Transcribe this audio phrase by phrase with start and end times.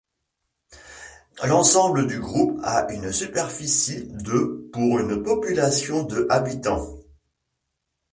[1.45, 6.87] L'ensemble du groupe a une superficie de pour une population de habitants.